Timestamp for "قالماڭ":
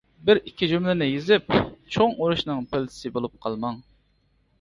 3.45-3.79